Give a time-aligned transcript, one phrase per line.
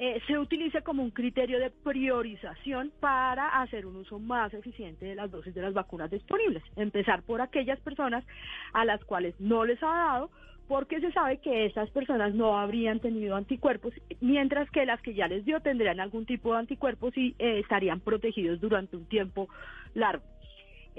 [0.00, 5.16] eh, se utilice como un criterio de priorización para hacer un uso más eficiente de
[5.16, 6.62] las dosis de las vacunas disponibles.
[6.76, 8.24] Empezar por aquellas personas
[8.72, 10.30] a las cuales no les ha dado,
[10.68, 15.26] porque se sabe que esas personas no habrían tenido anticuerpos, mientras que las que ya
[15.26, 19.48] les dio tendrían algún tipo de anticuerpos y estarían protegidos durante un tiempo
[19.94, 20.22] largo.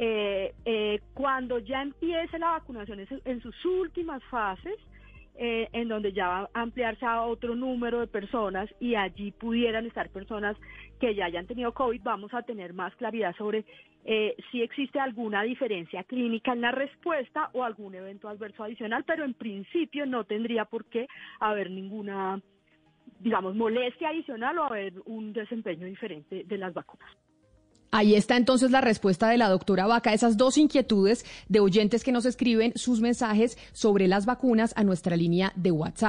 [0.01, 4.77] Eh, eh, cuando ya empiece la vacunación en sus últimas fases,
[5.35, 9.85] eh, en donde ya va a ampliarse a otro número de personas y allí pudieran
[9.85, 10.55] estar personas
[11.01, 13.65] que ya hayan tenido COVID, vamos a tener más claridad sobre
[14.51, 19.33] si existe alguna diferencia clínica en la respuesta o algún evento adverso adicional, pero en
[19.33, 21.07] principio no tendría por qué
[21.41, 22.41] haber ninguna,
[23.19, 27.09] digamos, molestia adicional o haber un desempeño diferente de las vacunas.
[27.91, 32.11] Ahí está entonces la respuesta de la doctora Vaca, esas dos inquietudes de oyentes que
[32.11, 36.07] nos escriben sus mensajes sobre las vacunas a nuestra línea de WhatsApp.